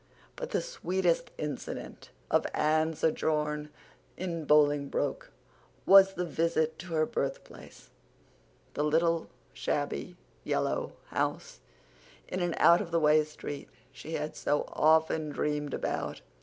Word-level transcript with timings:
But 0.35 0.49
the 0.49 0.61
sweetest 0.63 1.29
incident 1.37 2.09
of 2.31 2.47
Anne's 2.55 2.97
sojourn 3.01 3.69
in 4.17 4.45
Bolingbroke 4.45 5.29
was 5.85 6.15
the 6.15 6.25
visit 6.25 6.79
to 6.79 6.93
her 6.95 7.05
birthplace—the 7.05 8.83
little 8.83 9.29
shabby 9.53 10.17
yellow 10.43 10.93
house 11.09 11.59
in 12.27 12.39
an 12.39 12.55
out 12.57 12.81
of 12.81 12.89
the 12.89 12.99
way 12.99 13.23
street 13.23 13.69
she 13.91 14.13
had 14.13 14.35
so 14.35 14.63
often 14.69 15.29
dreamed 15.29 15.75
about. 15.75 16.21